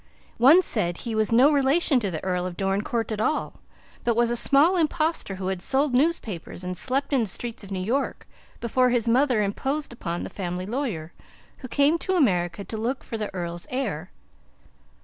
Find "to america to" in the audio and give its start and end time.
11.99-12.77